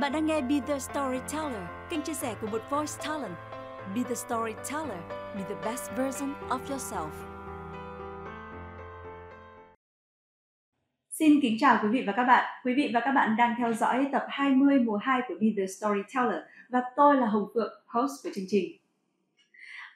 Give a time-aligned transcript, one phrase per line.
[0.00, 3.34] Bạn đang nghe Be The Storyteller, kênh chia sẻ của một voice talent.
[3.94, 5.00] Be The Storyteller,
[5.34, 7.10] be the best version of yourself.
[11.10, 12.44] Xin kính chào quý vị và các bạn.
[12.64, 15.66] Quý vị và các bạn đang theo dõi tập 20 mùa 2 của Be The
[15.66, 18.76] Storyteller và tôi là Hồng Phượng, host của chương trình.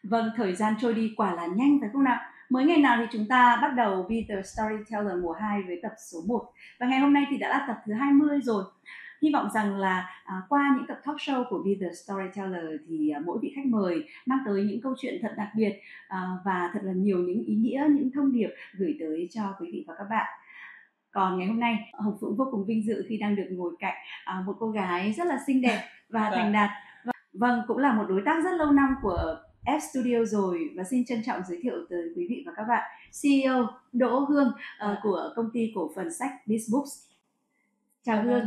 [0.02, 2.18] Vâng, thời gian trôi đi quả là nhanh phải không nào?
[2.48, 5.92] Mới ngày nào thì chúng ta bắt đầu Be The Storyteller mùa 2 với tập
[6.10, 8.64] số 1 và ngày hôm nay thì đã là tập thứ 20 rồi
[9.22, 13.10] hy vọng rằng là à, qua những tập talk show của Be the Storyteller thì
[13.10, 15.72] à, mỗi vị khách mời mang tới những câu chuyện thật đặc biệt
[16.08, 19.68] à, và thật là nhiều những ý nghĩa những thông điệp gửi tới cho quý
[19.72, 20.26] vị và các bạn.
[21.10, 23.94] Còn ngày hôm nay hồng phượng vô cùng vinh dự khi đang được ngồi cạnh
[24.24, 26.70] à, một cô gái rất là xinh đẹp và thành đạt.
[27.32, 31.04] Vâng cũng là một đối tác rất lâu năm của F Studio rồi và xin
[31.04, 32.90] trân trọng giới thiệu tới quý vị và các bạn
[33.22, 37.10] CEO Đỗ Hương uh, của công ty cổ phần sách Bizbooks.
[38.02, 38.44] Chào Hương.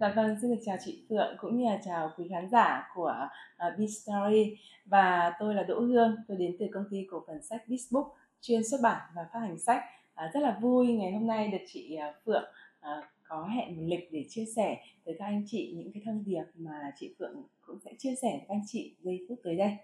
[0.00, 3.28] Dạ vâng, xin được chào chị Phượng cũng như là chào quý khán giả của
[3.56, 7.24] ờ, uh, B Story và tôi là Đỗ Hương, tôi đến từ công ty cổ
[7.26, 8.08] phần sách Bizbook
[8.40, 9.82] chuyên xuất bản và phát hành sách.
[10.12, 12.44] Uh, rất là vui ngày hôm nay được chị uh, Phượng
[12.80, 16.24] uh, có hẹn một lịch để chia sẻ với các anh chị những cái thông
[16.26, 19.56] điệp mà chị Phượng cũng sẽ chia sẻ với các anh chị giây phút tới
[19.56, 19.76] đây.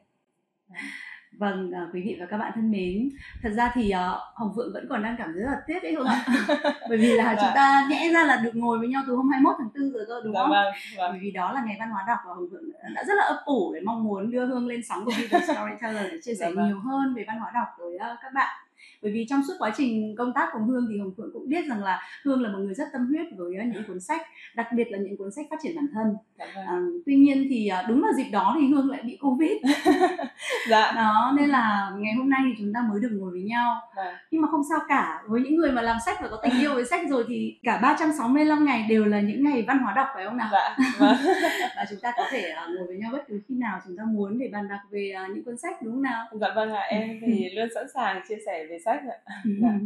[1.38, 3.08] Vâng, uh, quý vị và các bạn thân mến,
[3.42, 5.94] thật ra thì uh, Hồng Phượng vẫn còn đang cảm thấy rất là tiếc đấy
[5.96, 6.24] không ạ?
[6.88, 7.54] Bởi vì là chúng vâng.
[7.54, 10.20] ta nhẽ ra là được ngồi với nhau từ hôm 21 tháng 4 rồi cơ
[10.24, 10.50] đúng dạ không?
[10.50, 11.12] Vâng, vâng.
[11.12, 12.62] Bởi vì đó là ngày văn hóa đọc và Hồng Phượng
[12.94, 16.12] đã rất là ấp ủ để mong muốn đưa Hương lên sóng của Video Storyteller
[16.12, 16.66] để chia sẻ dạ vâng.
[16.66, 18.56] nhiều hơn về văn hóa đọc với uh, các bạn
[19.02, 21.64] bởi vì trong suốt quá trình công tác cùng hương thì hồng phượng cũng biết
[21.68, 24.20] rằng là hương là một người rất tâm huyết với những cuốn sách
[24.54, 26.06] đặc biệt là những cuốn sách phát triển bản thân
[26.54, 29.52] à, tuy nhiên thì à, đúng vào dịp đó thì hương lại bị covid
[30.70, 30.92] dạ.
[30.92, 34.20] đó nên là ngày hôm nay thì chúng ta mới được ngồi với nhau dạ.
[34.30, 36.74] nhưng mà không sao cả với những người mà làm sách và có tình yêu
[36.74, 40.24] với sách rồi thì cả 365 ngày đều là những ngày văn hóa đọc phải
[40.24, 40.76] không nào dạ.
[40.98, 41.16] Vâng.
[41.76, 44.38] và chúng ta có thể ngồi với nhau bất cứ khi nào chúng ta muốn
[44.38, 47.50] để bàn bạc về những cuốn sách đúng không nào dạ vâng ạ em thì
[47.50, 49.18] luôn sẵn sàng chia sẻ về sách ạ
[49.62, 49.78] dạ.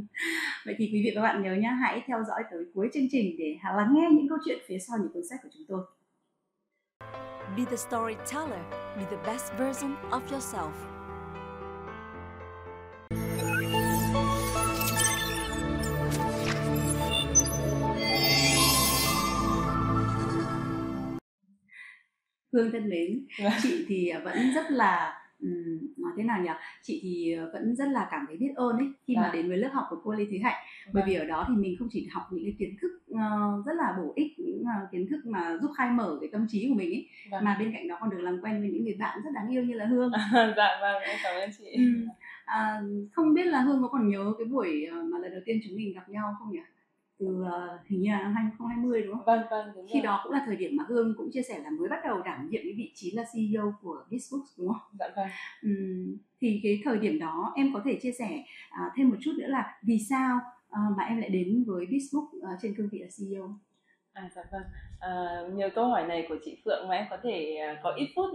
[0.66, 3.06] vậy thì quý vị và các bạn nhớ nhá hãy theo dõi tới cuối chương
[3.10, 5.84] trình để lắng nghe những câu chuyện phía sau những cuốn sách của chúng tôi
[7.56, 8.64] Be the storyteller,
[8.96, 10.72] be the best version of yourself.
[22.52, 23.26] Hương thân mến,
[23.62, 25.23] chị thì vẫn rất là
[25.96, 26.50] nói thế nào nhỉ
[26.82, 29.32] chị thì vẫn rất là cảm thấy biết ơn ấy khi mà dạ.
[29.32, 31.26] đến với lớp học của cô Lê Thúy Hạnh bởi vì vâng.
[31.26, 34.12] ở đó thì mình không chỉ học những cái kiến thức uh, rất là bổ
[34.16, 37.08] ích những uh, kiến thức mà giúp khai mở cái tâm trí của mình ấy
[37.30, 37.44] vâng.
[37.44, 39.62] mà bên cạnh đó còn được làm quen với những người bạn rất đáng yêu
[39.62, 41.82] như là Hương dạ vâng em cảm ơn chị ừ.
[42.44, 42.80] à,
[43.12, 45.94] không biết là Hương có còn nhớ cái buổi mà lần đầu tiên chúng mình
[45.94, 46.60] gặp nhau không nhỉ
[47.18, 49.24] từ uh, hình như là năm 2020 đúng không?
[49.24, 50.02] Vâng vâng đúng Khi rồi.
[50.02, 52.48] đó cũng là thời điểm mà Hương cũng chia sẻ là mới bắt đầu đảm
[52.50, 54.96] nhiệm cái vị trí là CEO của Bizbooks đúng không?
[54.98, 55.28] Dạ vâng.
[55.66, 59.32] Uhm, thì cái thời điểm đó em có thể chia sẻ uh, thêm một chút
[59.38, 62.98] nữa là vì sao uh, mà em lại đến với Bizbook uh, trên cương vị
[62.98, 63.58] là CEO?
[64.12, 64.62] À dạ vâng.
[65.00, 68.08] À, nhiều câu hỏi này của chị Phượng mà em có thể uh, có ít
[68.16, 68.30] phút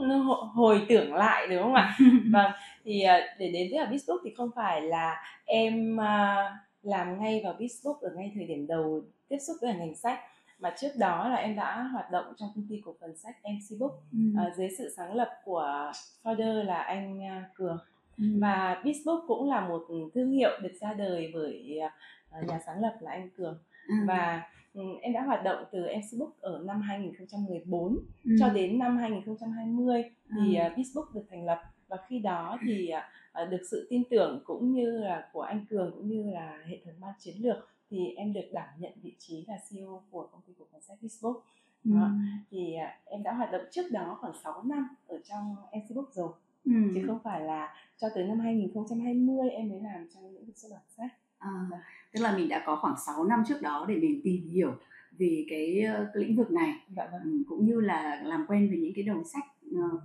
[0.53, 1.97] hồi tưởng lại đúng không ạ?
[2.34, 2.51] vâng.
[2.85, 7.56] Thì uh, để đến với Bizbook thì không phải là em uh, làm ngay vào
[7.59, 10.19] Facebook ở ngay thời điểm đầu tiếp xúc với ngành sách
[10.59, 13.79] mà trước đó là em đã hoạt động trong công ty cổ phần sách MC
[13.79, 14.19] Book ừ.
[14.47, 15.91] uh, dưới sự sáng lập của
[16.23, 17.78] founder là anh uh, Cường
[18.18, 18.23] ừ.
[18.41, 21.79] và Facebook cũng là một thương hiệu được ra đời bởi
[22.39, 23.57] uh, nhà sáng lập là anh Cường
[23.88, 23.95] ừ.
[24.07, 28.31] và um, em đã hoạt động từ MC Book ở năm 2014 ừ.
[28.39, 32.91] cho đến năm 2020 thì uh, Facebook được thành lập và khi đó thì
[33.31, 36.77] Ờ, được sự tin tưởng cũng như là của anh Cường cũng như là hệ
[36.85, 37.57] thống ban chiến lược
[37.89, 40.97] thì em được đảm nhận vị trí là CEO của công ty cổ phần sách
[41.01, 41.39] Facebook.
[41.85, 41.91] Ừ.
[42.51, 46.29] Thì à, em đã hoạt động trước đó khoảng 6 năm ở trong Facebook rồi.
[46.66, 46.72] Ừ.
[46.95, 50.69] chứ không phải là cho tới năm 2020 em mới làm trong lĩnh vực xuất
[50.71, 51.11] bản sách.
[51.38, 51.69] À,
[52.13, 54.71] tức là mình đã có khoảng 6 năm trước đó để mình tìm hiểu
[55.11, 57.21] về cái, cái lĩnh vực này dạ vâng.
[57.24, 59.44] Ừ, cũng như là làm quen với những cái đầu sách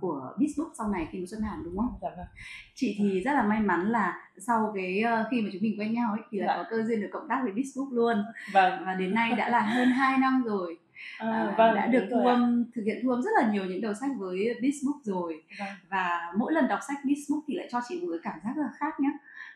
[0.01, 1.93] của Bizbook sau này khi mà xuất bản đúng không?
[2.01, 2.25] Dạ vâng.
[2.73, 5.93] Chị thì rất là may mắn là sau cái ờ, khi mà chúng mình quen
[5.93, 6.55] nhau ấy thì là dạ.
[6.57, 8.23] có cơ duyên được cộng tác với Bizbook luôn.
[8.53, 8.83] Vâng.
[8.85, 10.77] Và đến nay đã là hơn 2 năm rồi.
[11.17, 13.81] À, à, vâng, đã được thu âm thực hiện thu âm rất là nhiều những
[13.81, 15.67] đầu sách với Bizbook rồi vâng.
[15.89, 18.61] và mỗi lần đọc sách Bizbook thì lại cho chị một cái cảm giác rất
[18.61, 19.09] là khác nhé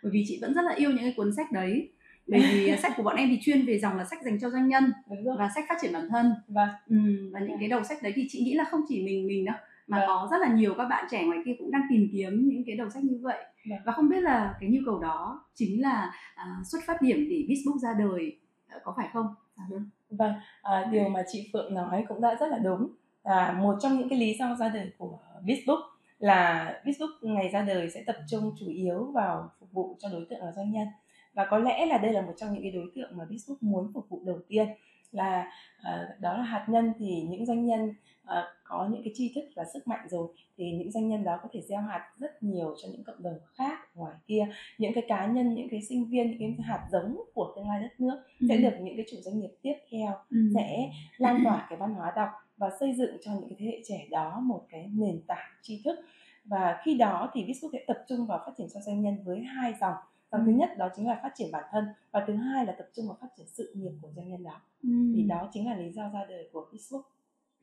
[0.04, 1.90] bởi vì chị vẫn rất là yêu những cái cuốn sách đấy
[2.28, 4.68] bởi vì sách của bọn em thì chuyên về dòng là sách dành cho doanh
[4.68, 4.92] nhân
[5.38, 6.70] và sách phát triển bản thân vâng.
[6.90, 6.98] ừ,
[7.32, 9.56] và những cái đầu sách đấy thì chị nghĩ là không chỉ mình mình đâu
[9.90, 10.08] mà vâng.
[10.08, 12.76] có rất là nhiều các bạn trẻ ngoài kia cũng đang tìm kiếm những cái
[12.76, 13.80] đầu sách như vậy vâng.
[13.86, 17.46] và không biết là cái nhu cầu đó chính là à, xuất phát điểm để
[17.48, 19.36] Facebook ra đời à, có phải không?
[19.56, 19.64] À,
[20.10, 22.88] vâng, à, điều mà chị Phượng nói cũng đã rất là đúng
[23.24, 25.82] à, một trong những cái lý do ra đời của Facebook
[26.20, 30.26] là Facebook ngày ra đời sẽ tập trung chủ yếu vào phục vụ cho đối
[30.30, 30.88] tượng là doanh nhân
[31.34, 33.92] và có lẽ là đây là một trong những cái đối tượng mà Facebook muốn
[33.94, 34.68] phục vụ đầu tiên
[35.12, 39.32] là uh, đó là hạt nhân thì những doanh nhân uh, có những cái tri
[39.36, 40.28] thức và sức mạnh rồi
[40.58, 43.40] thì những doanh nhân đó có thể gieo hạt rất nhiều cho những cộng đồng
[43.58, 44.48] khác ngoài kia
[44.78, 47.82] những cái cá nhân những cái sinh viên những cái hạt giống của tương lai
[47.82, 48.48] đất nước ừ.
[48.50, 50.38] sẽ được những cái chủ doanh nghiệp tiếp theo ừ.
[50.56, 53.82] sẽ lan tỏa cái văn hóa đọc và xây dựng cho những cái thế hệ
[53.88, 56.00] trẻ đó một cái nền tảng tri thức
[56.46, 59.40] và khi đó thì Facebook sẽ tập trung vào phát triển cho doanh nhân với
[59.40, 59.96] hai dòng
[60.32, 62.88] dòng thứ nhất đó chính là phát triển bản thân và thứ hai là tập
[62.96, 64.90] trung vào phát triển sự nghiệp của doanh nhân đó ừ.
[65.16, 67.02] thì đó chính là lý do ra đời của Facebook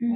[0.01, 0.07] Ừ.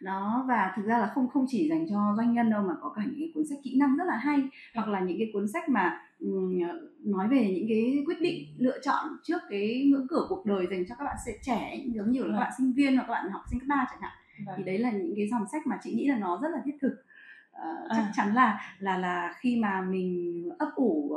[0.00, 2.92] đó và thực ra là không không chỉ dành cho doanh nhân đâu mà có
[2.96, 4.38] cả những cái cuốn sách kỹ năng rất là hay
[4.74, 6.58] hoặc là những cái cuốn sách mà um,
[7.04, 10.84] nói về những cái quyết định lựa chọn trước cái ngưỡng cửa cuộc đời dành
[10.88, 13.42] cho các bạn trẻ giống như là các bạn sinh viên hoặc các bạn học
[13.50, 14.12] sinh cấp ba chẳng hạn
[14.46, 14.54] vâng.
[14.58, 16.76] thì đấy là những cái dòng sách mà chị nghĩ là nó rất là thiết
[16.80, 16.92] thực
[17.52, 18.12] uh, chắc à.
[18.16, 21.16] chắn là là là khi mà mình ấp ủ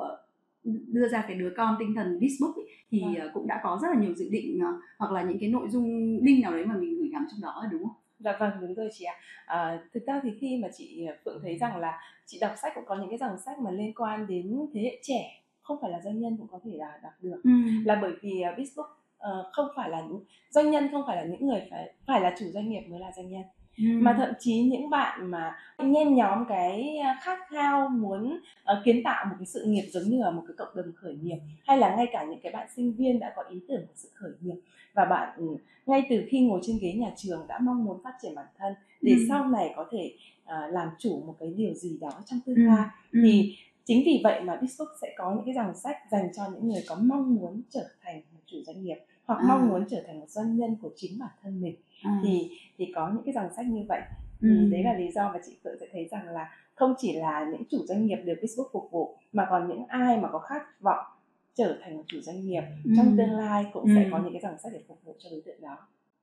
[0.63, 3.25] đưa ra cái đứa con tinh thần Facebook ấy, thì à.
[3.33, 6.19] cũng đã có rất là nhiều dự định uh, hoặc là những cái nội dung
[6.21, 7.93] link nào đấy mà mình gửi gắm trong đó đúng không?
[8.19, 9.15] Dạ vâng đúng rồi chị ạ.
[9.45, 12.83] À, thực ra thì khi mà chị Phượng thấy rằng là chị đọc sách cũng
[12.87, 16.01] có những cái dòng sách mà liên quan đến thế hệ trẻ không phải là
[16.01, 17.49] doanh nhân cũng có thể là đọc được ừ.
[17.85, 21.47] là bởi vì Facebook uh, không phải là những doanh nhân không phải là những
[21.47, 23.43] người phải phải là chủ doanh nghiệp mới là doanh nhân
[23.79, 28.39] mà thậm chí những bạn mà nhen nhóm cái khát khao muốn
[28.71, 31.15] uh, kiến tạo một cái sự nghiệp giống như là một cái cộng đồng khởi
[31.21, 31.37] nghiệp
[31.67, 34.09] hay là ngay cả những cái bạn sinh viên đã có ý tưởng của sự
[34.13, 34.61] khởi nghiệp
[34.93, 35.45] và bạn ừ,
[35.85, 38.73] ngay từ khi ngồi trên ghế nhà trường đã mong muốn phát triển bản thân
[39.01, 39.25] để ừ.
[39.29, 42.87] sau này có thể uh, làm chủ một cái điều gì đó trong tương lai
[43.11, 43.19] ừ.
[43.23, 43.55] thì
[43.85, 46.83] chính vì vậy mà Facebook sẽ có những cái dòng sách dành cho những người
[46.87, 48.97] có mong muốn trở thành một chủ doanh nghiệp
[49.29, 49.45] hoặc à.
[49.47, 52.19] mong muốn trở thành một doanh nhân của chính bản thân mình à.
[52.23, 54.01] thì thì có những cái dòng sách như vậy
[54.41, 54.69] thì ừ.
[54.71, 57.63] đấy là lý do mà chị Phượng sẽ thấy rằng là không chỉ là những
[57.69, 61.05] chủ doanh nghiệp được Facebook phục vụ mà còn những ai mà có khát vọng
[61.53, 62.91] trở thành một chủ doanh nghiệp ừ.
[62.97, 63.91] trong tương lai cũng ừ.
[63.95, 65.77] sẽ có những cái dòng sách để phục vụ cho đối tượng đó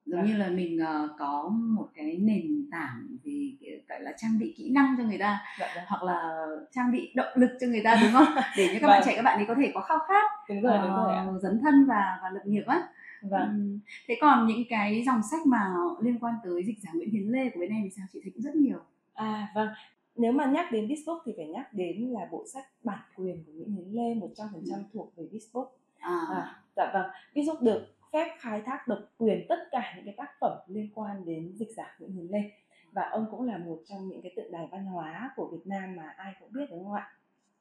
[0.06, 4.54] giống như là mình uh, có một cái nền tảng về gọi là trang bị
[4.56, 5.84] kỹ năng cho người ta dạ, dạ.
[5.88, 9.00] hoặc là trang bị động lực cho người ta đúng không để cho các bạn
[9.00, 9.08] vâng.
[9.08, 11.38] trẻ các bạn ấy có thể có khao khát đúng rồi, uh, đúng rồi ờ,
[11.42, 12.88] dấn thân và và lập nghiệp á
[13.22, 13.80] vâng.
[14.08, 17.50] thế còn những cái dòng sách mà liên quan tới dịch giả Nguyễn Hiến Lê
[17.50, 18.06] của bên em thì sao?
[18.12, 18.78] Chị thấy cũng rất nhiều.
[19.14, 19.68] À vâng.
[20.16, 23.52] Nếu mà nhắc đến Facebook thì phải nhắc đến là bộ sách bản quyền của
[23.52, 24.82] Nguyễn Hiến Lê 100% ừ.
[24.92, 25.66] thuộc về Facebook
[25.98, 26.20] à.
[26.30, 27.10] à dạ vâng.
[27.34, 31.24] Facebook được phép khai thác độc quyền tất cả những cái tác phẩm liên quan
[31.24, 32.50] đến dịch giả Nguyễn Hiến Lê.
[32.92, 35.96] Và ông cũng là một trong những cái tượng đài văn hóa của Việt Nam
[35.96, 37.12] mà ai cũng biết đúng không ạ?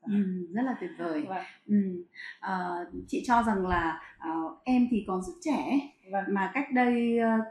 [0.05, 1.25] Ừ, rất là tuyệt vời.
[1.27, 1.43] Vâng.
[1.67, 2.03] Ừ.
[2.39, 2.69] À,
[3.07, 5.79] chị cho rằng là uh, em thì còn rất trẻ
[6.11, 6.23] vâng.
[6.27, 7.45] mà cách đây uh,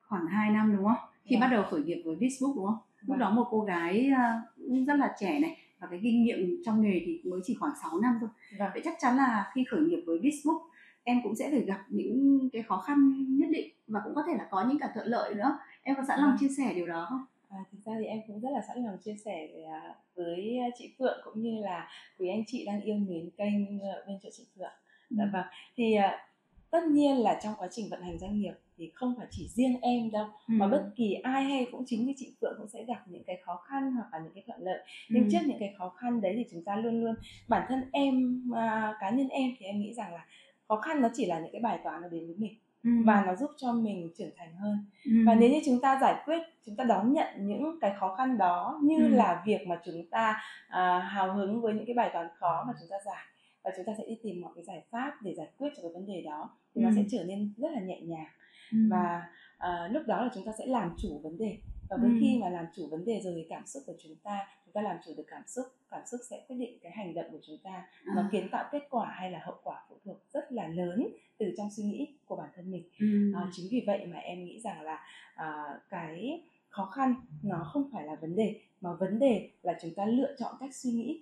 [0.00, 1.08] khoảng 2 năm đúng không?
[1.24, 1.40] Khi vâng.
[1.40, 2.78] bắt đầu khởi nghiệp với Facebook đúng không?
[3.00, 3.18] Lúc vâng.
[3.18, 7.02] đó một cô gái uh, rất là trẻ này và cái kinh nghiệm trong nghề
[7.06, 8.28] thì mới chỉ khoảng 6 năm thôi.
[8.58, 8.70] Vâng.
[8.72, 10.60] Vậy chắc chắn là khi khởi nghiệp với Facebook
[11.08, 14.32] em cũng sẽ phải gặp những cái khó khăn nhất định và cũng có thể
[14.38, 17.06] là có những cả thuận lợi nữa em có sẵn lòng chia sẻ điều đó
[17.08, 19.94] không À, thực ra thì em cũng rất là sẵn lòng chia sẻ với, à,
[20.14, 24.18] với chị Phượng cũng như là quý anh chị đang yêu mến kênh ờ, bên
[24.22, 24.72] chỗ chị Phượng.
[25.10, 25.30] Dạ ừ.
[25.32, 25.46] vâng.
[25.76, 26.28] Thì à,
[26.70, 29.80] tất nhiên là trong quá trình vận hành doanh nghiệp thì không phải chỉ riêng
[29.82, 30.54] em đâu ừ.
[30.54, 33.36] mà bất kỳ ai hay cũng chính như chị Phượng cũng sẽ gặp những cái
[33.42, 34.78] khó khăn hoặc là những cái thuận lợi.
[35.08, 35.28] Nhưng ừ.
[35.32, 37.14] trước những cái khó khăn đấy thì chúng ta luôn luôn
[37.48, 40.26] bản thân em à, cá nhân em thì em nghĩ rằng là
[40.68, 42.54] khó khăn nó chỉ là những cái bài toán nó đến với mình
[42.84, 42.90] ừ.
[43.06, 45.12] và nó giúp cho mình trưởng thành hơn ừ.
[45.26, 48.38] và nếu như chúng ta giải quyết chúng ta đón nhận những cái khó khăn
[48.38, 49.08] đó như ừ.
[49.08, 52.72] là việc mà chúng ta à, hào hứng với những cái bài toán khó mà
[52.80, 53.24] chúng ta giải
[53.64, 55.92] và chúng ta sẽ đi tìm mọi cái giải pháp để giải quyết cho cái
[55.94, 56.84] vấn đề đó thì ừ.
[56.84, 58.28] nó sẽ trở nên rất là nhẹ nhàng
[58.72, 58.78] ừ.
[58.90, 59.22] và
[59.58, 61.58] à, lúc đó là chúng ta sẽ làm chủ vấn đề
[61.90, 62.16] và với ừ.
[62.20, 64.82] khi mà làm chủ vấn đề rồi thì cảm xúc của chúng ta chúng ta
[64.82, 67.58] làm chủ được cảm xúc cảm xúc sẽ quyết định cái hành động của chúng
[67.64, 67.70] ta
[68.04, 68.12] à.
[68.16, 71.08] nó kiến tạo kết quả hay là hậu quả phụ thuộc rất là lớn
[71.38, 73.32] từ trong suy nghĩ của bản thân mình ừ.
[73.34, 74.98] à, chính vì vậy mà em nghĩ rằng là
[75.34, 79.94] à, cái khó khăn nó không phải là vấn đề mà vấn đề là chúng
[79.94, 81.20] ta lựa chọn cách suy nghĩ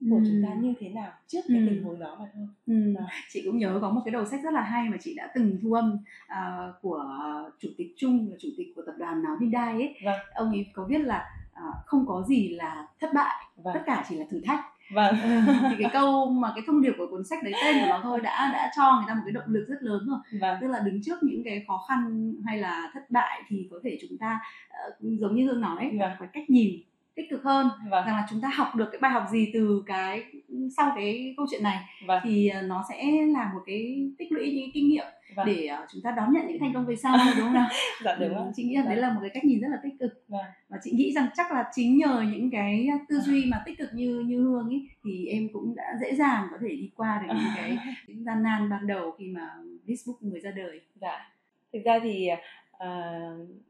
[0.00, 0.22] của ừ.
[0.26, 1.66] chúng ta như thế nào trước cái ừ.
[1.68, 2.46] tình huống đó mà thôi.
[2.66, 2.94] Ừ.
[3.32, 5.58] Chị cũng nhớ có một cái đầu sách rất là hay mà chị đã từng
[5.62, 7.04] thu âm uh, của
[7.58, 9.94] chủ tịch Trung là chủ tịch của tập đoàn nào Hyundai ấy.
[10.04, 10.18] Vâng.
[10.34, 13.74] Ông ấy có viết là uh, không có gì là thất bại, vâng.
[13.74, 14.64] tất cả chỉ là thử thách.
[14.90, 15.14] Vâng.
[15.70, 18.20] thì cái câu mà cái thông điệp của cuốn sách đấy tên của nó thôi
[18.22, 20.18] đã đã cho người ta một cái động lực rất lớn rồi.
[20.40, 20.58] Vâng.
[20.60, 23.98] Tức là đứng trước những cái khó khăn hay là thất bại thì có thể
[24.08, 24.40] chúng ta
[24.88, 26.10] uh, giống như Hương nói vâng.
[26.18, 26.70] phải cách nhìn
[27.18, 28.06] tích cực hơn vâng.
[28.06, 30.24] rằng là chúng ta học được cái bài học gì từ cái
[30.76, 32.20] sau cái câu chuyện này vâng.
[32.24, 35.46] thì ờ, nó sẽ là một cái tích lũy những kinh nghiệm vâng.
[35.46, 37.68] để ờ, chúng ta đón nhận những thành công về sau đúng không nào?
[38.04, 38.50] Dạ đúng Ừ, ạ.
[38.56, 39.02] chị nghĩ là đấy Vâng.
[39.02, 40.24] là một cái cách nhìn rất là tích cực.
[40.28, 40.44] Vâng.
[40.68, 43.88] Và chị nghĩ rằng chắc là chính nhờ những cái tư duy mà tích cực
[43.94, 47.34] như như hương ấy thì em cũng đã dễ dàng có thể đi qua được
[47.34, 49.50] những cái những gian nan ban đầu khi mà
[49.86, 50.80] Facebook mới ra đời.
[50.94, 51.32] Dạ.
[51.72, 52.28] Thực ra thì
[52.78, 53.20] à,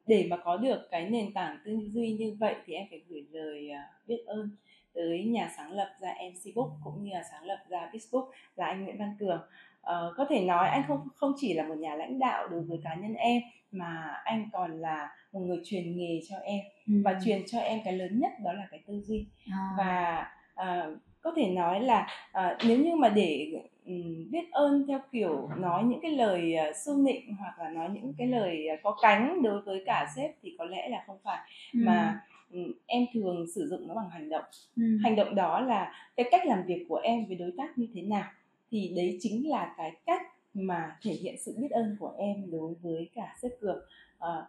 [0.06, 3.26] để mà có được cái nền tảng tư duy như vậy thì em phải gửi
[3.30, 4.50] lời à, biết ơn
[4.94, 8.84] tới nhà sáng lập ra MCBook cũng như là sáng lập ra Facebook là anh
[8.84, 9.40] Nguyễn Văn Cường.
[9.80, 12.78] Ờ, có thể nói anh không không chỉ là một nhà lãnh đạo đối với
[12.84, 16.60] cá nhân em mà anh còn là một người truyền nghề cho em
[17.04, 19.26] và truyền cho em cái lớn nhất đó là cái tư duy.
[19.50, 20.86] À, và à,
[21.20, 23.52] có thể nói là à, nếu như mà để
[24.30, 28.12] biết ơn theo kiểu nói những cái lời à, su nịnh hoặc là nói những
[28.18, 31.38] cái lời à, có cánh đối với cả sếp thì có lẽ là không phải.
[31.73, 32.21] Ừ, mà
[32.52, 34.45] ừm, em thường sử dụng nó bằng hành động.
[34.76, 37.88] Ừ, hành động đó là cái cách làm việc của em với đối tác như
[37.95, 38.30] thế nào
[38.71, 40.23] thì đấy chính là cái cách
[40.54, 43.78] mà thể hiện sự biết ơn của em đối với cả sếp cường.
[44.18, 44.47] Ờ,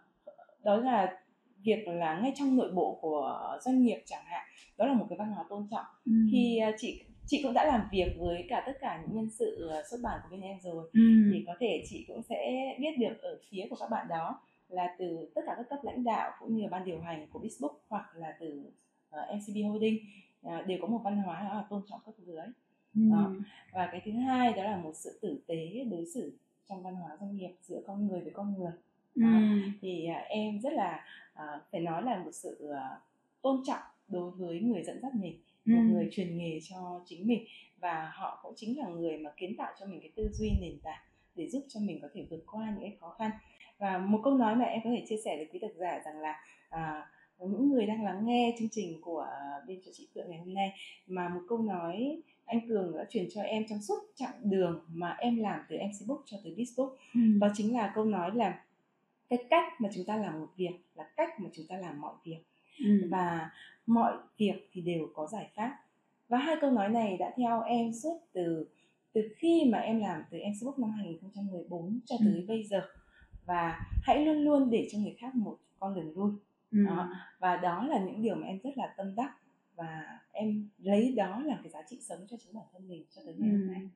[0.64, 1.16] đó là
[1.64, 5.18] việc là ngay trong nội bộ của doanh nghiệp chẳng hạn đó là một cái
[5.18, 5.84] văn hóa tôn trọng.
[6.06, 9.30] Ừ, khi à, chị chị cũng đã làm việc với cả tất cả những nhân
[9.30, 10.90] sự à, xuất bản của bên em rồi.
[10.92, 11.00] Ừ,
[11.32, 14.94] thì có thể chị cũng sẽ biết được ở phía của các bạn đó là
[14.98, 17.74] từ tất cả các cấp lãnh đạo cũng như là ban điều hành của Facebook
[17.88, 18.62] hoặc là từ
[19.08, 19.98] uh, MCB Holding
[20.42, 22.36] à, đều có một văn hóa đó là tôn trọng cấp dưới
[22.94, 23.32] ừ, đó.
[23.72, 26.32] và cái thứ hai đó là một sự tử tế đối xử
[26.68, 28.72] trong văn hóa doanh nghiệp giữa con người với con người.
[29.14, 29.22] Ừ,
[29.80, 33.00] thì à, em rất là à, phải nói là một sự à,
[33.42, 35.38] tôn trọng đối với người dẫn dắt mình
[35.76, 37.44] một người truyền nghề cho chính mình
[37.80, 40.78] và họ cũng chính là người mà kiến tạo cho mình cái tư duy nền
[40.82, 41.02] tảng
[41.34, 43.30] để giúp cho mình có thể vượt qua những cái khó khăn.
[43.78, 46.20] Và một câu nói mà em có thể chia sẻ với quý độc giả rằng
[46.20, 47.06] là à,
[47.38, 49.26] những người đang lắng nghe chương trình của
[49.66, 50.72] bên cho chị Phượng ngày hôm nay
[51.06, 55.16] mà một câu nói anh Cường đã truyền cho em trong suốt chặng đường mà
[55.18, 58.64] em làm từ MC Book cho tới Bizbook ừ, đó chính là câu nói là
[59.28, 62.14] cái cách mà chúng ta làm một việc là cách mà chúng ta làm mọi
[62.24, 62.38] việc
[62.84, 63.50] ừ, và
[63.86, 65.76] mọi việc thì đều có giải pháp.
[66.28, 68.66] Và hai câu nói này đã theo em suốt từ
[69.12, 72.44] từ khi mà em làm từ em Facebook năm 2014 cho tới Ừ.
[72.48, 72.82] bây giờ.
[73.46, 76.32] Và hãy luôn luôn để cho người khác một con đường lui.
[76.72, 76.84] Ừ.
[76.86, 77.08] đó.
[77.38, 79.32] và đó là những điều mà em rất là tâm đắc.
[79.76, 83.22] Và em lấy đó làm cái giá trị sống cho chính bản thân mình cho
[83.24, 83.88] tới ngày hôm nay.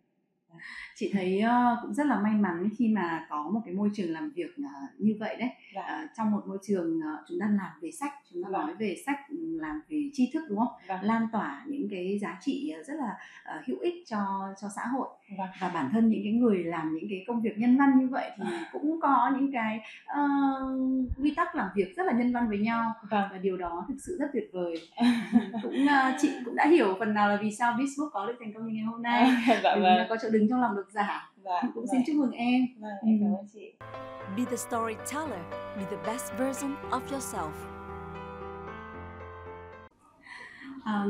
[0.96, 4.12] Chị thấy ờ, cũng rất là may mắn khi mà có một cái môi trường
[4.12, 5.48] làm việc ờ, như vậy đấy.
[5.74, 5.82] Dạ.
[5.82, 8.66] Ờ, trong một môi trường ờ, chúng ta làm về sách chúng ta Vâng.
[8.66, 10.68] nói về sách ừ, làm về tri thức đúng không?
[10.88, 10.98] Vâng.
[11.02, 14.18] Lan tỏa những cái giá trị ờ, rất là ờ, hữu ích cho
[14.60, 15.08] cho xã hội.
[15.38, 15.48] Vâng.
[15.60, 18.30] Và bản thân những cái người làm những cái công việc nhân văn như vậy
[18.36, 20.22] thì cũng có những cái ờ,
[21.22, 22.92] quy tắc làm việc rất là nhân văn với nhau.
[23.10, 23.28] Vâng.
[23.32, 24.74] Và điều đó thực sự rất tuyệt vời.
[25.62, 28.52] Cũng ờ, chị cũng đã hiểu phần nào là vì sao Facebook có được thành
[28.54, 29.30] công như ngày hôm nay.
[29.62, 30.06] Dạ nó vâng.
[30.08, 31.30] có chỗ đứng trong lòng độc giả.
[31.44, 32.66] Dạ cũng xin chúc mừng em.
[32.78, 33.36] Vâng em cảm Ừ.
[33.38, 33.72] ơn chị.
[34.36, 35.40] Be the storyteller.
[35.76, 37.73] Be the best version of yourself.
[40.84, 41.04] À,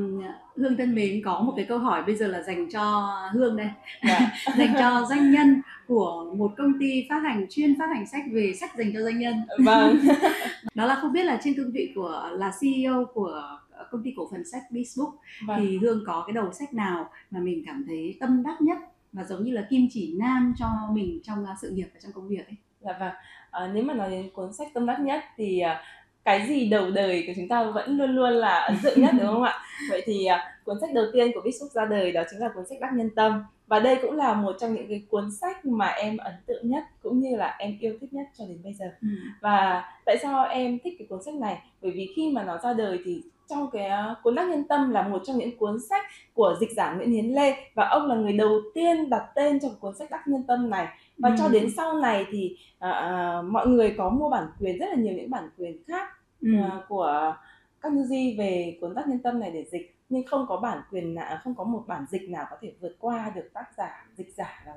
[0.57, 3.69] Hương thân mến có một cái câu hỏi bây giờ là dành cho Hương đây.
[4.09, 4.33] Dạ.
[4.57, 8.53] Dành cho doanh nhân của một công ty phát hành chuyên phát hành sách về
[8.61, 9.35] sách dành cho doanh nhân.
[9.65, 9.99] Vâng.
[10.75, 13.43] Đó là không biết là trên cương vị của là CEO của
[13.91, 15.13] công ty cổ phần sách Facebook
[15.47, 15.61] vâng.
[15.61, 18.79] thì Hương có cái đầu sách nào mà mình cảm thấy tâm đắc nhất
[19.13, 22.13] và giống như là kim chỉ nam cho mình trong uh, sự nghiệp và trong
[22.13, 22.57] công việc ấy?
[22.81, 23.13] Dạ vâng,
[23.51, 25.83] à, nếu mà nói đến cuốn sách tâm đắc nhất thì à,
[26.25, 29.27] cái gì đầu đời của chúng ta vẫn luôn luôn là ấn tượng nhất đúng
[29.27, 29.59] không ạ?
[29.91, 32.49] Vậy thì à, cuốn sách đầu tiên của Big Book ra đời đó chính là
[32.55, 35.65] cuốn sách Đắc Nhân Tâm và đây cũng là một trong những cái cuốn sách
[35.65, 38.75] mà em ấn tượng nhất cũng như là em yêu thích nhất cho đến bây
[38.75, 38.87] giờ.
[39.03, 39.09] ừ.
[39.41, 41.59] Và tại sao em thích cái cuốn sách này?
[41.83, 44.91] Bởi vì khi mà nó ra đời thì trong cái uh, cuốn Đắc Nhân Tâm
[44.91, 46.05] là một trong những cuốn sách
[46.35, 49.69] của dịch giả Nguyễn Hiến Lê và ông là người đầu tiên đặt tên cho
[49.81, 50.87] cuốn sách Đắc Nhân Tâm này
[51.19, 51.35] và Ừ.
[51.39, 54.95] cho đến sau này thì à, à, mọi người có mua bản quyền rất là
[54.95, 56.09] nhiều những bản quyền khác
[56.43, 56.49] Ừ.
[56.63, 57.35] à, của
[57.81, 60.79] các tư duy về cuốn Đắc Nhân Tâm này để dịch nhưng không có bản
[60.91, 64.07] quyền nào không có một bản dịch nào có thể vượt qua được tác giả
[64.17, 64.73] dịch giả là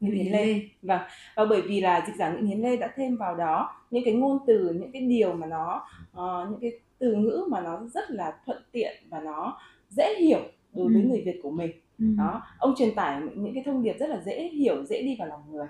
[0.00, 3.34] Nguyễn Hiến Lê và bởi vì là dịch giả Nguyễn Hiến Lê đã thêm vào
[3.36, 7.46] đó những cái ngôn từ những cái điều mà nó ờ, những cái từ ngữ
[7.50, 9.58] mà nó rất là thuận tiện và nó
[9.88, 10.40] dễ hiểu
[10.72, 11.08] đối với Ừ.
[11.08, 12.04] người Việt của mình Ừ.
[12.18, 15.28] đó ông truyền tải những cái thông điệp rất là dễ hiểu dễ đi vào
[15.28, 15.66] lòng người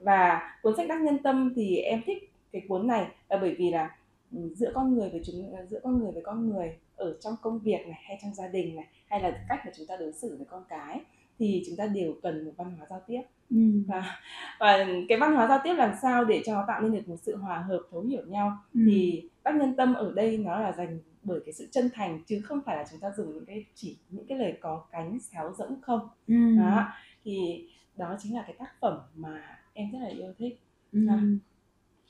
[0.00, 3.70] và cuốn sách đắc nhân tâm thì em thích cái cuốn này là bởi vì
[3.70, 3.96] là
[4.32, 7.58] ừ, giữa con người với chúng giữa con người với con người ở trong công
[7.58, 10.36] việc này hay trong gia đình này hay là cách mà chúng ta đối xử
[10.36, 11.00] với con cái
[11.38, 13.56] thì chúng ta đều cần một văn hóa giao tiếp ừ.
[13.88, 14.18] và
[14.60, 17.16] và cái văn hóa giao tiếp làm sao để cho nó tạo nên được một
[17.22, 18.80] sự hòa hợp thấu hiểu nhau Ừ.
[18.86, 22.40] thì bác nhân tâm ở đây nó là dành bởi cái sự chân thành chứ
[22.44, 25.52] không phải là chúng ta dùng những cái chỉ những cái lời có cánh xéo
[25.58, 26.34] rỗng không Ừ.
[26.58, 26.88] đó
[27.24, 27.66] thì
[27.96, 30.60] đó chính là cái tác phẩm mà em rất là yêu thích
[30.92, 31.00] Ừ.
[31.08, 31.20] À.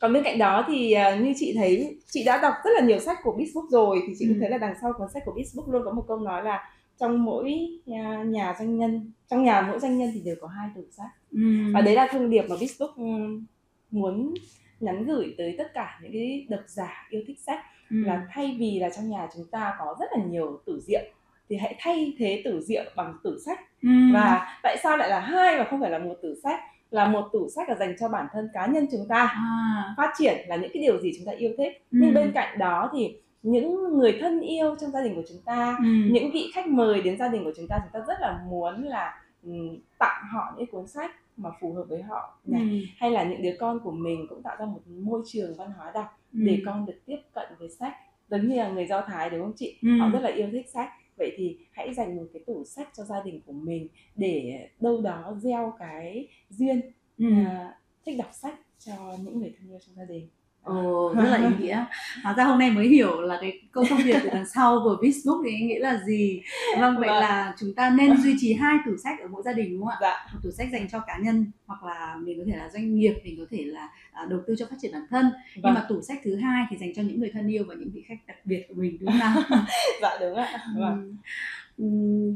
[0.01, 2.99] còn bên cạnh đó thì à, như chị thấy chị đã đọc rất là nhiều
[2.99, 4.41] sách của Beach Book rồi thì chị cũng Ừ.
[4.41, 6.69] thấy là đằng sau cuốn sách của Beach Book luôn có một câu nói là
[6.99, 7.55] trong mỗi
[7.87, 11.11] nhà, nhà doanh nhân trong nhà mỗi doanh nhân thì đều có hai tủ sách
[11.31, 11.39] Ừ.
[11.75, 13.47] và đấy là thông điệp mà Beach Book ừm,
[13.91, 14.35] muốn
[14.81, 17.61] nhắn gửi tới tất cả những cái độc giả yêu thích sách
[17.91, 17.97] Ừ.
[18.05, 21.01] là thay vì là trong nhà chúng ta có rất là nhiều tủ rượu
[21.49, 23.89] thì hãy thay thế tủ rượu bằng tủ sách Ừ.
[24.15, 26.61] và tại sao lại là hai và không phải là một tủ sách
[26.91, 29.95] là một tủ sách là dành cho bản thân cá nhân chúng ta à.
[29.97, 31.99] phát triển là những cái điều gì chúng ta yêu thích Ừ.
[32.01, 35.77] nhưng bên cạnh đó thì những người thân yêu trong gia đình của chúng ta
[35.79, 35.85] Ừ.
[36.11, 38.85] những vị khách mời đến gia đình của chúng ta chúng ta rất là muốn
[38.85, 42.53] là ừm, tặng họ những cuốn sách mà phù hợp với họ Ừ.
[42.53, 42.89] này.
[42.99, 45.91] hay là những đứa con của mình cũng tạo ra một môi trường văn hóa
[45.95, 46.63] đọc để Ừ.
[46.67, 47.93] con được tiếp cận với sách
[48.29, 49.89] giống như là người do thái đúng không chị Ừ.
[50.01, 50.89] họ rất là yêu thích sách
[51.21, 55.01] vậy thì hãy dành một cái tủ sách cho gia đình của mình để đâu
[55.01, 56.81] đó gieo cái duyên
[57.19, 57.27] Ừ.
[57.47, 60.29] à, thích đọc sách cho những người thân yêu trong gia đình
[60.63, 61.85] Ồ, rất là ý nghĩa.
[62.23, 64.97] Hóa ra hôm nay mới hiểu là cái câu thông điệp từ đằng sau của
[65.03, 66.43] Facebook thì nghĩa là gì.
[66.81, 67.21] Vâng, vậy Vâng.
[67.21, 69.89] là chúng ta nên duy trì hai tủ sách ở mỗi gia đình đúng không
[69.89, 69.97] ạ?
[70.01, 72.95] dạ Một tủ sách dành cho cá nhân hoặc là mình có thể là doanh
[72.95, 75.31] nghiệp, mình có thể là à, đầu tư cho phát triển bản thân.
[75.55, 77.75] Nhưng vâng mà tủ sách thứ hai thì dành cho những người thân yêu và
[77.75, 79.37] những vị khách đặc biệt của mình đúng không nào?
[80.03, 81.17] dạ đúng ạ vâng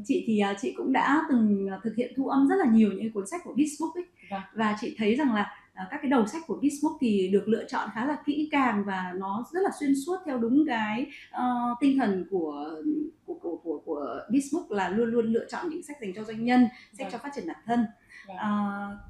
[0.04, 2.90] chị thì à, chị cũng đã từng à, thực hiện thu âm rất là nhiều
[2.93, 4.40] những cuốn sách của Beachbook ấy Vâng.
[4.54, 5.47] và chị thấy rằng là
[5.90, 9.12] các cái đầu sách của Beachbook thì được lựa chọn khá là kỹ càng và
[9.16, 12.71] nó rất là xuyên suốt theo đúng cái ờ, tinh thần của
[13.25, 16.45] của của của, của Beachbook là luôn luôn lựa chọn những sách dành cho doanh
[16.45, 17.12] nhân, sách Vâng.
[17.12, 17.85] cho phát triển bản thân.
[18.28, 18.37] Vâng.
[18.37, 18.50] À,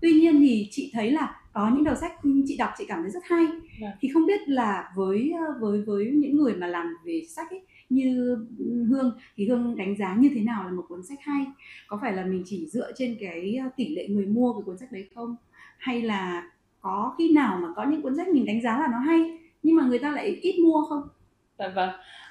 [0.03, 2.13] tuy nhiên thì chị thấy là có những đầu sách
[2.47, 3.47] chị đọc chị cảm thấy rất hay
[3.81, 3.91] Vâng.
[4.01, 7.63] thì không biết là với ờ, với với những người mà làm về sách ấy,
[7.89, 8.37] như
[8.89, 11.47] Hương thì Hương đánh giá như thế nào là một cuốn sách hay
[11.89, 14.79] có phải là mình chỉ dựa trên cái ờ, tỷ lệ người mua của cuốn
[14.79, 15.37] sách đấy không
[15.79, 16.51] hay là
[16.85, 19.77] có khi nào mà có những cuốn sách mình đánh giá là nó hay nhưng
[19.77, 21.03] mà người ta lại ít mua không
[21.59, 21.91] Dạ vâng.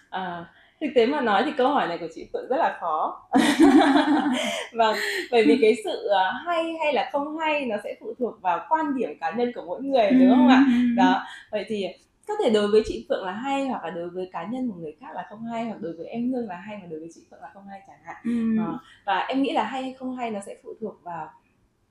[0.10, 0.46] À,
[0.82, 3.22] thực tế mà nói thì câu hỏi này của chị Phượng rất là khó.
[4.74, 4.96] vâng,
[5.32, 8.66] bởi vì cái sự à, hay hay là không hay nó sẽ phụ thuộc vào
[8.70, 10.64] quan điểm cá nhân của mỗi người đúng không ạ?
[10.68, 10.96] Ừm.
[10.96, 11.86] Đó, vậy thì
[12.28, 14.76] có thể đối với chị Phượng là hay hoặc là đối với cá nhân một
[14.80, 17.10] người khác là không hay hoặc đối với em Hương là hay và đối với
[17.16, 18.16] chị Phượng là không hay chẳng hạn.
[18.60, 21.30] Ờ, và em nghĩ là hay hay không hay nó sẽ phụ thuộc vào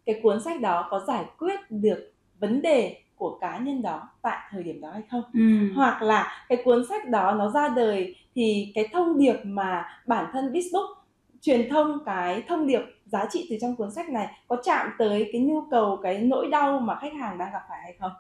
[0.07, 2.12] cái cuốn sách đó có giải quyết được
[2.43, 5.73] vấn đề của cá nhân đó tại thời điểm đó hay không Ừm.
[5.75, 10.27] hoặc là cái cuốn sách đó nó ra đời thì cái thông điệp mà bản
[10.33, 10.95] thân Bizbook
[11.41, 15.29] truyền thông cái thông điệp giá trị từ trong cuốn sách này có chạm tới
[15.33, 18.13] cái nhu cầu cái nỗi đau mà khách hàng đang gặp phải hay không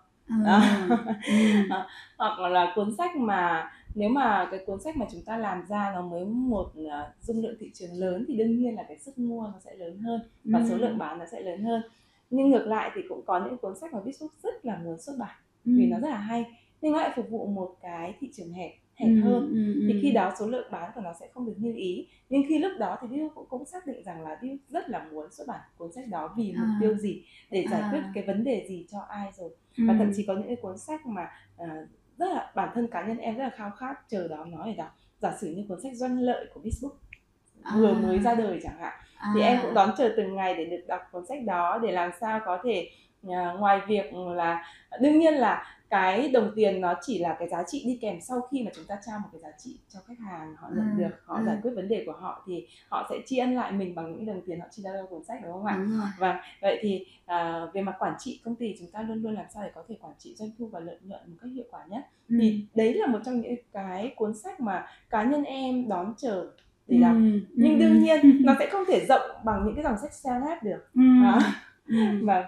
[0.46, 0.60] À.
[1.26, 1.68] Ừm.
[2.18, 5.92] hoặc là cuốn sách mà nếu mà cái cuốn sách mà chúng ta làm ra
[5.94, 9.18] nó mới một à, dung lượng thị trường lớn thì đương nhiên là cái sức
[9.18, 10.80] mua nó sẽ lớn hơn và số Ừm.
[10.80, 11.82] lượng bán nó sẽ lớn hơn
[12.32, 15.12] nhưng ngược lại thì cũng có những cuốn sách mà Bizbook rất là muốn xuất
[15.18, 16.44] bản vì nó rất là hay
[16.80, 19.92] nhưng nó lại phục vụ một cái thị trường hẹp hẹp Ừm, hơn ừm, thì
[19.92, 20.02] ừm.
[20.02, 22.72] khi đó số lượng bán của nó sẽ không được như ý nhưng khi lúc
[22.78, 25.60] đó thì Bill cũng, cũng xác định rằng là Bill rất là muốn xuất bản
[25.76, 26.78] cuốn sách đó vì mục À.
[26.80, 27.88] tiêu gì để giải À.
[27.92, 30.78] quyết cái vấn đề gì cho ai rồi và thậm chí có những cái cuốn
[30.78, 31.86] sách mà à,
[32.18, 34.74] rất là bản thân cá nhân em rất là khao khát chờ đó nói để
[34.74, 34.90] đọc
[35.20, 36.94] giả sử như cuốn sách doanh lợi của Facebook
[37.80, 38.00] vừa À.
[38.02, 38.92] mới ra đời chẳng hạn
[39.34, 39.48] thì À.
[39.48, 42.40] em cũng đón chờ từng ngày để được đọc cuốn sách đó để làm sao
[42.44, 42.90] có thể
[43.30, 44.64] à, ngoài việc là
[45.00, 48.40] đương nhiên là cái đồng tiền nó chỉ là cái giá trị đi kèm sau
[48.40, 51.02] khi mà chúng ta trao một cái giá trị cho khách hàng họ nhận Ừ,
[51.02, 51.42] được họ ừ.
[51.46, 54.26] giải quyết vấn đề của họ thì họ sẽ tri ân lại mình bằng những
[54.26, 56.08] đồng tiền họ chi ra cho cuốn sách đúng không ạ Đúng rồi.
[56.18, 59.46] Vâng, vậy thì à, về mặt quản trị công ty chúng ta luôn luôn làm
[59.54, 61.80] sao để có thể quản trị doanh thu và lợi nhuận một cách hiệu quả
[61.88, 62.38] nhất Ừm.
[62.40, 66.46] thì đấy là một trong những cái cuốn sách mà cá nhân em đón chờ
[66.88, 69.96] để đọc Ừm, nhưng đương nhiên nó sẽ không thể rộng bằng những cái dòng
[70.02, 70.78] sách self-help được.
[70.94, 71.22] Ừm.
[71.22, 71.40] Đó.
[71.88, 72.26] Ừm.
[72.26, 72.44] và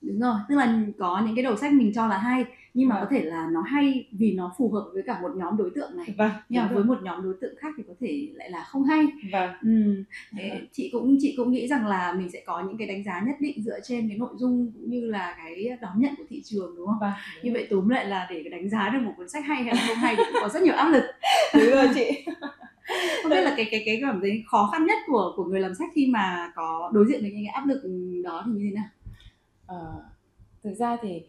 [0.00, 2.44] đúng rồi tức là có những cái đầu sách mình cho là hay
[2.74, 3.04] nhưng mà Vâng.
[3.04, 5.96] có thể là nó hay vì nó phù hợp với cả một nhóm đối tượng
[5.96, 6.14] này.
[6.18, 8.64] Vâng nhưng mà đúng với một nhóm đối tượng khác thì có thể lại là
[8.64, 9.06] không hay.
[9.32, 9.50] Vâng.
[9.62, 10.04] Ừ.
[10.38, 13.22] Thế chị cũng chị cũng nghĩ rằng là mình sẽ có những cái đánh giá
[13.26, 16.42] nhất định dựa trên cái nội dung cũng như là cái đón nhận của thị
[16.44, 16.98] trường đúng không?
[17.00, 19.74] Vâng như vậy túm lại là để đánh giá được một cuốn sách hay hay
[19.88, 21.04] không hay thì cũng có rất nhiều áp lực.
[21.54, 22.24] Đúng rồi chị
[23.22, 25.74] không biết là cái cái cái cảm thấy khó khăn nhất của của người làm
[25.74, 27.82] sách khi mà có đối diện với những cái áp lực
[28.24, 28.88] đó thì như thế nào?
[29.66, 30.02] Ờ,
[30.64, 31.22] thực ra thì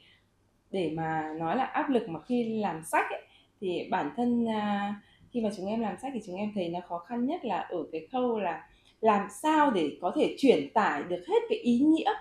[0.72, 3.22] để mà nói là áp lực mà khi làm sách ấy,
[3.62, 4.96] thì bản thân à,
[5.32, 7.60] khi mà chúng em làm sách thì chúng em thấy nó khó khăn nhất là
[7.60, 8.64] ở cái khâu là
[9.02, 12.14] làm sao để có thể truyền tải được hết cái ý nghĩa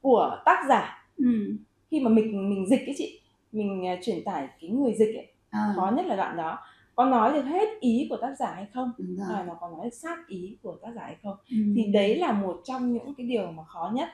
[0.00, 1.08] của tác giả.
[1.16, 1.56] Ừ.
[1.90, 3.20] khi mà mình mình dịch cái chị
[3.52, 6.58] mình à, truyền tải cái người dịch ấy à, khó nhất là đoạn đó
[6.96, 8.92] có nói được hết ý của tác giả hay không
[9.28, 11.56] và nó có nói sát ý của tác giả hay không Ừ.
[11.76, 14.08] thì đấy là một trong những cái điều mà khó nhất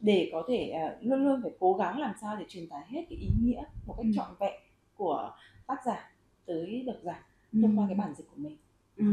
[0.00, 3.04] để có thể à, luôn luôn phải cố gắng làm sao để truyền tải hết
[3.10, 4.12] cái ý nghĩa một cách Ừ.
[4.16, 4.52] trọn vẹn
[4.96, 5.32] của
[5.66, 6.10] tác giả
[6.46, 7.58] tới độc giả Ừ.
[7.62, 8.56] thông qua cái bản dịch của mình
[8.96, 9.04] Ừ.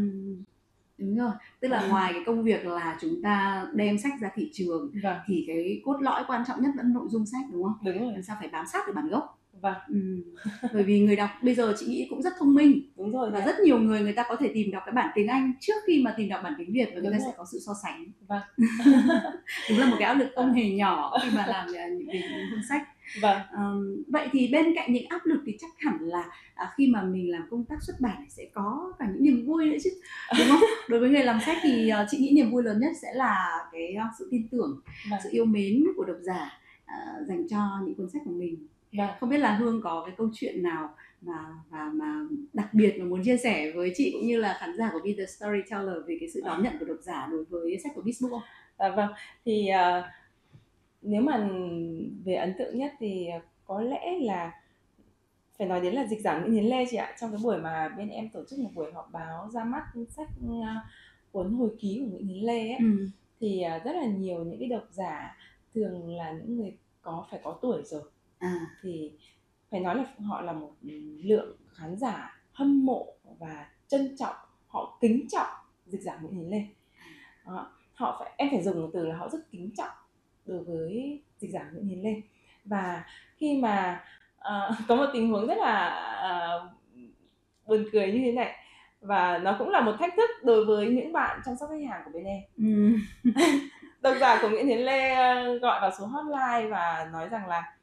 [0.98, 1.90] đúng rồi tức là Ừ.
[1.90, 5.82] ngoài cái công việc là chúng ta đem sách ra thị trường vâng thì cái
[5.86, 8.36] cốt lõi quan trọng nhất vẫn nội dung sách đúng không đúng rồi làm sao
[8.40, 9.76] phải bám sát được bản gốc vâng.
[9.88, 10.00] Ừ.
[10.74, 12.82] bởi vì người đọc bây giờ chị nghĩ cũng rất thông minh.
[12.98, 13.48] Đúng rồi và đấy.
[13.48, 16.02] rất nhiều người người ta có thể tìm đọc cái bản tiếng Anh trước khi
[16.04, 18.06] mà tìm đọc bản tiếng Việt và người ta sẽ có sự so sánh.
[18.28, 18.42] Vâng.
[19.70, 22.08] đúng là một cái áp lực không hề nhỏ khi mà làm à, những
[22.52, 22.88] cuốn sách.
[23.22, 23.42] Vâng.
[23.52, 26.24] Ờm, vậy thì bên cạnh những áp lực thì chắc hẳn là
[26.56, 29.66] à, khi mà mình làm công tác xuất bản sẽ có cả những niềm vui
[29.66, 29.90] nữa chứ
[30.38, 30.60] đúng không?
[30.90, 33.66] Đối với người làm sách thì à, chị nghĩ niềm vui lớn nhất sẽ là
[33.72, 35.20] cái à, sự tin tưởng vâng.
[35.24, 36.96] sự yêu mến của độc giả à,
[37.28, 40.30] dành cho những cuốn sách của mình vâng không biết là hương có cái câu
[40.34, 40.90] chuyện nào
[41.22, 41.34] mà
[41.70, 44.90] mà mà đặc biệt mà muốn chia sẻ với chị cũng như là khán giả
[44.94, 47.92] của Be the Storyteller về cái sự đón nhận của độc giả đối với sách
[47.96, 48.42] của Bizbook không?
[48.78, 49.12] À, vâng.
[49.46, 50.12] Thì à,
[51.02, 51.50] nếu mà
[52.26, 53.28] về ấn tượng nhất thì
[53.66, 54.52] có lẽ là
[55.58, 57.16] phải nói đến là dịch giả Nguyễn Hiến Lê chị ạ.
[57.22, 60.28] Trong cái buổi mà bên em tổ chức một buổi họp báo ra mắt sách
[60.64, 60.82] à,
[61.32, 63.08] cuốn hồi ký của Nguyễn Hiến Lê ấy Ừ.
[63.40, 65.38] thì à, rất là nhiều những cái độc giả
[65.76, 68.02] thường là những người có phải có tuổi rồi
[68.40, 69.12] À, thì
[69.72, 70.72] phải nói là họ là một
[71.24, 74.36] lượng khán giả hâm mộ và trân trọng
[74.68, 75.48] họ kính trọng
[75.86, 76.66] dịch giả Nguyễn Hiến Lê
[77.46, 77.72] Đó.
[77.94, 79.96] họ phải em phải dùng một từ là họ rất kính trọng
[80.46, 82.22] đối với dịch giả Nguyễn Hiến Lê
[82.66, 83.06] và
[83.38, 84.04] khi mà
[84.38, 85.90] ờ, có một tình huống rất là
[86.22, 86.70] ờ,
[87.66, 88.56] buồn cười như thế này
[89.02, 92.02] và nó cũng là một thách thức đối với những bạn chăm sóc khách hàng
[92.06, 92.98] của bên em ừ.
[94.02, 97.77] độc giả của Nguyễn Hiến Lê ờ, gọi vào số hotline và nói rằng là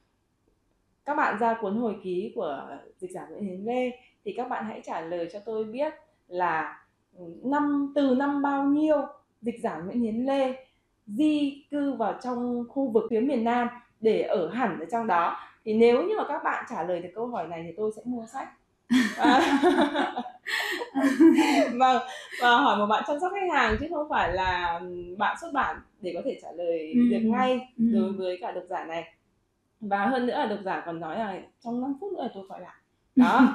[1.05, 3.91] các bạn ra cuốn hồi ký của dịch giả Nguyễn Hiến Lê
[4.25, 5.95] thì các bạn hãy trả lời cho tôi biết
[6.29, 6.81] là
[7.19, 8.97] ừ, năm từ năm bao nhiêu
[9.43, 10.55] dịch giả Nguyễn Hiến Lê
[11.07, 13.69] di cư vào trong khu vực phía miền Nam
[14.01, 17.09] để ở hẳn ở trong đó thì nếu như mà các bạn trả lời được
[17.15, 18.49] câu hỏi này thì tôi sẽ mua sách
[19.19, 19.41] À.
[21.79, 22.03] vâng
[22.43, 24.81] và hỏi một bạn chăm sóc khách hàng chứ không phải là
[25.19, 27.01] bạn xuất bản để có thể trả lời Ừ.
[27.11, 27.85] được ngay Ừ.
[27.93, 29.14] đối với cả độc giả này
[29.89, 32.61] và hơn nữa là độc giả còn nói là trong 5 phút nữa tôi gọi
[32.61, 32.75] lại
[33.17, 33.55] đó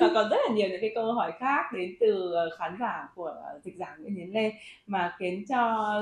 [0.00, 3.34] và còn rất là nhiều những cái câu hỏi khác đến từ khán giả của
[3.62, 4.52] dịch giả Nguyễn Hiến Lê
[4.86, 5.92] mà khiến cho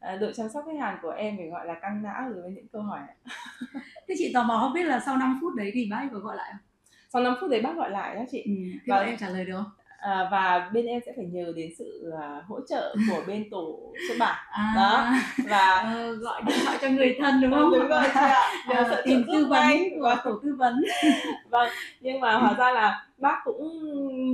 [0.00, 2.50] ờ, đội chăm sóc khách hàng của em phải gọi là căng não đối với
[2.50, 3.00] những câu hỏi
[4.08, 6.18] Thế chị tò mò không biết là sau 5 phút đấy thì bác ấy có
[6.18, 6.60] gọi lại không?
[7.08, 8.52] sau 5 phút đấy bác gọi lại đó chị Ừ.
[8.72, 9.70] Thế bọn em trả lời được không?
[9.98, 13.92] À, và bên em sẽ phải nhờ đến sự à, hỗ trợ của bên tổ
[14.08, 15.06] xuất bản À, Đó.
[15.48, 17.70] và ờ, gọi điện thoại cho người thân đúng không?
[17.72, 19.90] đúng rồi chị ạ nhờ À, sự tìm tư vấn ngay.
[20.00, 20.84] của tổ tư vấn.
[21.50, 21.68] vâng
[22.00, 23.82] nhưng mà hóa ra là bác cũng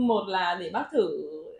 [0.09, 1.09] một là để bác thử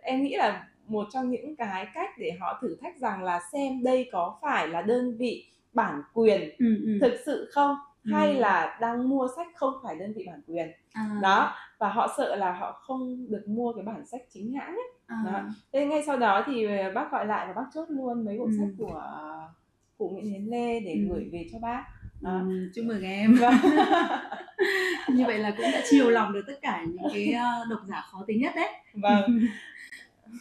[0.01, 3.83] em nghĩ là một trong những cái cách để họ thử thách rằng là xem
[3.83, 6.97] đây có phải là đơn vị bản quyền Ừ, ừ.
[7.01, 7.75] thực sự không
[8.11, 8.39] hay Ừ.
[8.39, 12.35] là đang mua sách không phải đơn vị bản quyền À, đó và họ sợ
[12.35, 14.91] là họ không được mua cái bản sách chính hãng ấy.
[15.07, 15.39] à, Đó.
[15.73, 18.51] Thế ngay sau đó thì bác gọi lại và bác chốt luôn mấy bộ Ừ.
[18.59, 19.01] sách của
[19.97, 21.13] cụ Nguyễn Hiến Lê để Ừ.
[21.13, 21.83] gửi về cho bác
[22.21, 22.39] Đó.
[22.39, 23.35] ừ, chúc mừng em.
[23.39, 23.53] Vâng.
[25.09, 28.01] Như vậy là cũng đã chiều lòng được tất cả những cái ờ, độc giả
[28.11, 28.69] khó tính nhất đấy.
[28.93, 29.39] vâng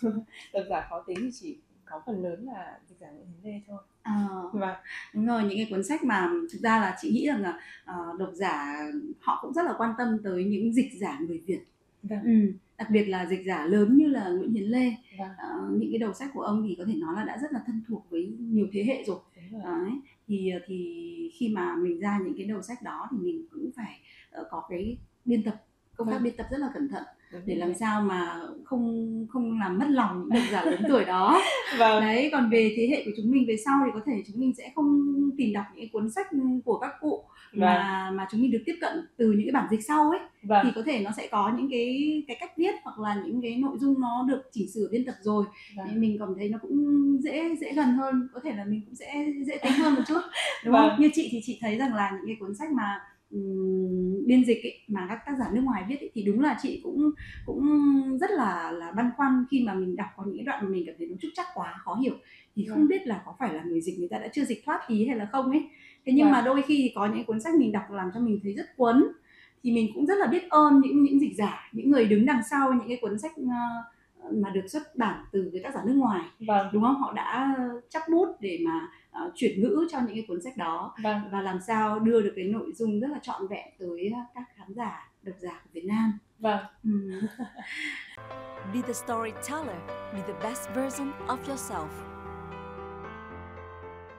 [0.53, 3.61] độc giả khó tính thì chỉ có phần lớn là dịch giả Nguyễn Hiến Lê
[3.69, 4.75] thôi À, vâng
[5.15, 7.95] đúng rồi những cái cuốn sách mà thực ra là chị nghĩ rằng là ờ,
[8.19, 8.77] độc giả
[9.21, 11.61] họ cũng rất là quan tâm tới những dịch giả người Việt
[12.03, 12.53] vâng ừ.
[12.79, 15.99] đặc biệt là dịch giả lớn như là Nguyễn Hiến Lê vâng Ờ, những cái
[15.99, 18.27] đầu sách của ông thì có thể nói là đã rất là thân thuộc với
[18.41, 19.19] nhiều thế hệ rồi
[19.53, 19.91] đúng rồi Đấy.
[20.29, 24.01] thì thì khi mà mình ra những cái đầu sách đó thì mình cũng phải
[24.31, 25.65] ờ, có cái biên tập
[25.97, 26.23] công tác Vâng.
[26.23, 27.03] biên tập rất là cẩn thận
[27.47, 31.41] để làm sao mà không không làm mất lòng những độc giả lớn tuổi đó.
[31.79, 32.01] Vâng.
[32.01, 34.55] Đấy còn về thế hệ của chúng mình về sau thì có thể chúng mình
[34.55, 35.03] sẽ không
[35.39, 36.27] tìm đọc những cuốn sách
[36.65, 39.85] của các cụ mà mà chúng mình được tiếp cận từ những cái bản dịch
[39.85, 40.21] sau ấy.
[40.43, 40.61] Vâng.
[40.65, 43.57] Thì có thể nó sẽ có những cái cái cách viết hoặc là những cái
[43.57, 45.45] nội dung nó được chỉnh sửa biên tập rồi.
[45.77, 45.87] Vâng.
[45.89, 46.77] Nên mình cảm thấy nó cũng
[47.23, 48.29] dễ dễ gần hơn.
[48.35, 50.21] Có thể là mình cũng sẽ dễ tính hơn một chút
[50.65, 50.89] đúng Vâng.
[50.91, 53.01] không như chị thì chị thấy rằng là những cái cuốn sách mà
[53.35, 56.59] ừm, biên dịch ấy, mà các tác giả nước ngoài viết ấy, thì đúng là
[56.63, 57.11] chị cũng
[57.47, 57.63] cũng
[58.21, 60.95] rất là là băn khoăn khi mà mình đọc có những đoạn mà mình cảm
[60.99, 62.15] thấy nó trúc chắc quá khó hiểu.
[62.57, 62.89] Thì không Vâng.
[62.89, 65.17] biết là có phải là người dịch người ta đã chưa dịch thoát ý hay
[65.17, 65.69] là không ấy.
[66.07, 66.33] Thế nhưng Vâng.
[66.33, 69.05] mà đôi khi có những cuốn sách mình đọc làm cho mình thấy rất cuốn.
[69.63, 72.43] Thì mình cũng rất là biết ơn những những dịch giả những người đứng đằng
[72.51, 75.95] sau những cái cuốn sách ờ, mà được xuất bản từ cái tác giả nước
[75.95, 76.25] ngoài.
[76.47, 76.67] Vâng.
[76.73, 76.97] Đúng không?
[76.97, 77.57] Họ đã
[77.91, 78.89] chấp bút để mà
[79.27, 82.33] uh, chuyển ngữ cho những cái cuốn sách đó vâng và làm sao đưa được
[82.37, 85.85] cái nội dung rất là trọn vẹn tới các khán giả độc giả của Việt
[85.85, 86.91] Nam vâng ừ.
[88.73, 89.77] Be the storyteller,
[90.15, 91.89] be the best version of yourself.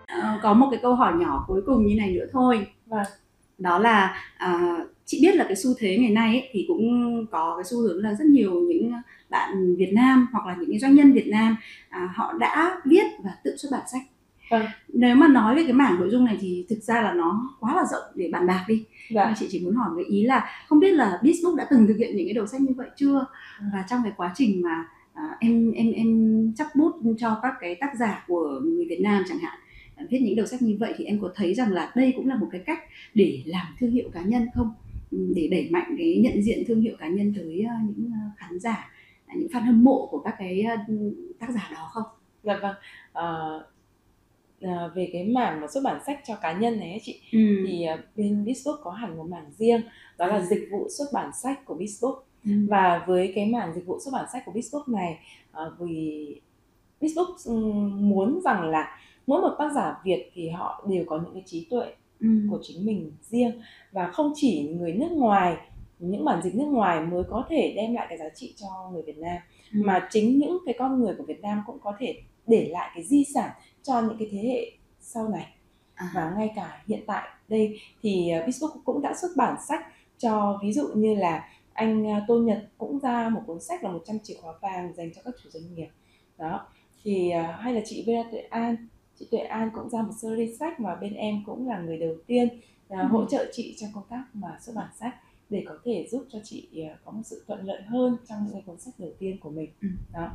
[0.07, 3.05] Ờ, có một cái câu hỏi nhỏ cuối cùng như này nữa thôi Vâng.
[3.57, 6.81] đó là à, chị biết là cái xu thế ngày nay ấy, thì cũng
[7.31, 8.93] có cái xu hướng là rất nhiều những
[9.29, 11.55] bạn Việt Nam hoặc là những doanh nhân Việt Nam
[11.89, 14.01] à, họ đã viết và tự xuất bản sách
[14.49, 14.65] Vâng.
[14.87, 17.75] nếu mà nói về cái mảng nội dung này thì thực ra là nó quá
[17.75, 18.85] là rộng để bàn bạc đi.
[19.09, 19.33] Dạ.
[19.39, 22.15] Chị chỉ muốn hỏi cái ý là không biết là Bizbook đã từng thực hiện
[22.15, 23.25] những cái đầu sách như vậy chưa?
[23.59, 23.65] Ừ.
[23.73, 27.75] và trong cái quá trình mà à, em em em chấp bút cho các cái
[27.75, 29.59] tác giả của người Việt Nam chẳng hạn
[29.95, 32.27] à, viết những đầu sách như vậy thì em có thấy rằng là đây cũng
[32.27, 32.79] là một cái cách
[33.13, 34.73] để làm thương hiệu cá nhân không?
[35.11, 38.21] Ừ, để đẩy mạnh cái nhận diện thương hiệu cá nhân tới à, những à,
[38.37, 38.91] khán giả
[39.35, 40.65] những fan hâm mộ của các cái
[41.39, 42.03] tác giả đó không?
[42.43, 42.75] Dạ vâng.
[43.13, 43.65] Ờ,
[44.65, 47.39] à, về cái mảng mà xuất bản sách cho cá nhân này ấy chị ừ.
[47.67, 49.81] thì à, bên Bizbook có hẳn một mảng riêng
[50.17, 50.45] đó là À.
[50.49, 52.51] dịch vụ xuất bản sách của Bizbook Ừ.
[52.69, 55.19] và với cái mảng dịch vụ xuất bản sách của Bizbook này
[55.51, 56.35] à, vì
[57.01, 58.97] Bizbook ừm, muốn rằng là
[59.27, 61.85] mỗi một tác giả Việt thì họ đều có những cái trí tuệ
[62.19, 62.27] Ừ.
[62.51, 65.55] của chính mình riêng và không chỉ người nước ngoài
[65.99, 69.01] những bản dịch nước ngoài mới có thể đem lại cái giá trị cho người
[69.01, 69.37] Việt Nam
[69.73, 69.79] Ừ.
[69.85, 72.15] mà chính những cái con người của Việt Nam cũng có thể
[72.47, 73.49] để lại cái di sản
[73.85, 75.45] cho những cái thế hệ sau này
[75.95, 76.11] À.
[76.15, 79.85] và ngay cả hiện tại đây thì uh, Bizbook cũng đã xuất bản sách
[80.17, 83.91] cho ví dụ như là anh uh, Tô Nhật cũng ra một cuốn sách là
[83.91, 85.87] 100 chìa khóa vàng dành cho các chủ doanh nghiệp
[86.37, 86.67] đó
[87.03, 88.87] thì uh, hay là chị Vera Tuệ An
[89.19, 92.15] chị Tuệ An cũng ra một series sách mà bên em cũng là người đầu
[92.27, 92.47] tiên
[92.89, 92.97] Ừ.
[93.11, 95.15] hỗ trợ chị trong công tác mà xuất bản sách
[95.49, 96.69] để có thể giúp cho chị
[97.05, 99.69] có một sự thuận lợi hơn trong những cái cuốn sách đầu tiên của mình
[99.81, 99.87] Ừ.
[100.13, 100.29] đó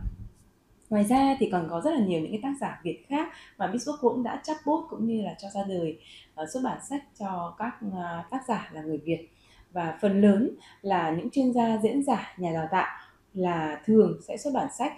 [0.90, 3.66] ngoài ra thì còn có rất là nhiều những cái tác giả Việt khác mà
[3.72, 5.98] Bizbook cũng đã chắt bút cũng như là cho ra đời
[6.42, 9.28] uh, xuất bản sách cho các uh, tác giả là người Việt
[9.72, 10.50] và phần lớn
[10.82, 12.86] là những chuyên gia diễn giả nhà đào tạo
[13.34, 14.92] là thường sẽ xuất bản sách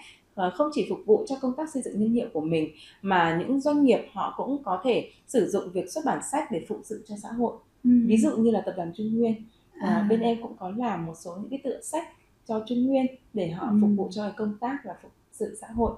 [0.47, 2.69] uh, không chỉ phục vụ cho công tác xây dựng thương hiệu của mình
[3.03, 6.65] mà những doanh nghiệp họ cũng có thể sử dụng việc xuất bản sách để
[6.69, 7.53] phụng sự cho xã hội
[7.85, 7.91] Ừ.
[8.07, 9.35] ví dụ như là tập đoàn Trung Nguyên
[9.81, 10.07] à, À.
[10.09, 12.09] bên em cũng có làm một số những cái tựa sách
[12.49, 13.79] cho Trung Nguyên để họ Ừ.
[13.81, 15.93] phục vụ cho công tác là phục sự xã hội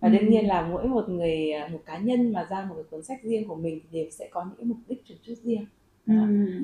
[0.00, 2.84] và đương nhiên là mỗi một người à, một cá nhân mà ra một cái
[2.90, 5.34] cuốn sách riêng của mình thì đều sẽ có những cái mục đích chủ chút
[5.42, 5.66] riêng
[6.06, 6.14] Ừ.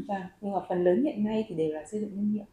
[0.09, 2.45] và nhưng mà phần lớn hiện nay thì đều là xây dựng thương hiệu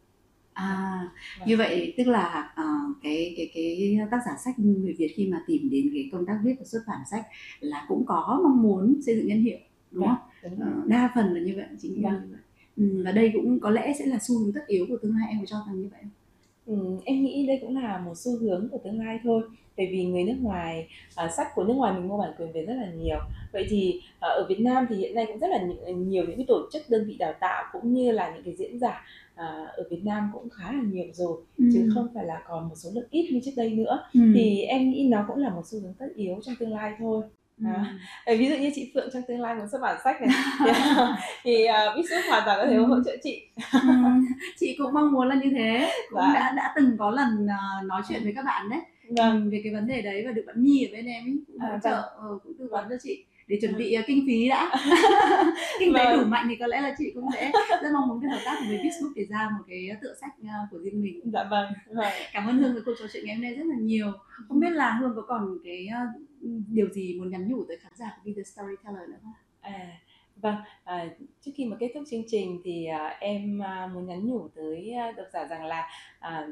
[0.54, 1.02] À,
[1.40, 1.48] Vâng.
[1.48, 2.64] như vậy tức là ờ,
[3.04, 6.40] cái cái cái tác giả sách người Việt khi mà tìm đến cái công tác
[6.44, 7.26] viết và xuất bản sách
[7.60, 9.58] là cũng có mong muốn xây dựng nhân hiệu
[9.92, 10.16] đúng Vâng.
[10.16, 10.52] không?
[10.52, 10.84] đúng rồi.
[10.88, 12.22] đa phần là như vậy, chính là Vâng.
[12.22, 12.40] như vậy.
[12.78, 15.28] Ừ, và đây cũng có lẽ sẽ là xu hướng tất yếu của tương lai
[15.30, 16.12] em có cho rằng như vậy không?
[16.72, 19.42] Ừ, em nghĩ đây cũng là một xu hướng của tương lai thôi
[19.78, 22.66] bởi vì người nước ngoài à, sách của nước ngoài mình mua bản quyền về
[22.66, 23.18] rất là nhiều
[23.54, 26.38] vậy thì à, ở Việt Nam thì hiện nay cũng rất là nhiều, nhiều những
[26.38, 29.06] cái tổ chức đơn vị đào tạo cũng như là những cái diễn giả
[29.36, 32.76] à, ở Việt Nam cũng khá là nhiều rồi chứ không phải là còn một
[32.76, 34.20] số lượng ít như trước đây nữa Ừ.
[34.36, 37.24] thì em nghĩ nó cũng là một xu hướng tất yếu trong tương lai thôi
[37.24, 37.28] Ừ.
[37.66, 37.96] à.
[38.38, 40.30] Ví dụ như chị Phượng trong tương lai muốn xuất bản sách này
[41.44, 42.84] thì, uh, Bishop hoàn toàn có thể Ừ.
[42.86, 43.42] hỗ trợ chị
[43.74, 43.80] Ừ,
[44.60, 46.34] chị cũng mong muốn là như thế cũng Dạ.
[46.34, 48.80] đã đã từng có lần ờ, nói chuyện với các bạn đấy
[49.18, 51.38] vâng ừ, về cái vấn đề đấy và được bạn Nhi ở bên em ấy
[51.48, 51.82] cũng À, hỗ vâng.
[51.84, 54.72] trợ ờ, cũng tư vấn cho chị để chuẩn bị ờ, kinh phí đã.
[55.80, 56.20] Kinh tế Vâng.
[56.20, 58.56] đủ mạnh thì có lẽ là chị cũng sẽ rất mong muốn được hợp tác
[58.68, 61.22] với Facebook để ra một cái tựa sách ờ, của riêng mình.
[61.34, 62.12] Dạ vâng vâng.
[62.34, 64.12] Cảm ơn Hương với cuộc trò chuyện ngày hôm nay rất là nhiều.
[64.48, 65.88] Không biết là Hương có còn cái
[66.68, 69.34] điều gì muốn nhắn nhủ tới khán giả của Be The Storyteller nữa không?
[69.62, 70.00] À,
[70.36, 71.06] vâng, à,
[71.42, 74.92] trước khi mà kết thúc chương trình thì à, em à, muốn nhắn nhủ tới
[74.92, 76.48] à, độc giả rằng là à,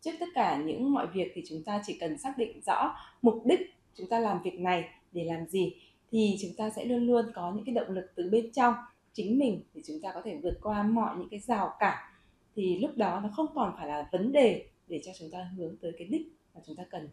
[0.00, 3.42] trước tất cả những mọi việc thì chúng ta chỉ cần xác định rõ mục
[3.46, 3.60] đích
[3.94, 5.74] chúng ta làm việc này để làm gì
[6.10, 8.74] thì chúng ta sẽ luôn luôn có những cái động lực từ bên trong
[9.12, 12.12] chính mình để chúng ta có thể vượt qua mọi những cái rào cản
[12.56, 15.76] thì lúc đó nó không còn phải là vấn đề để cho chúng ta hướng
[15.76, 17.08] tới cái đích mà chúng ta cần.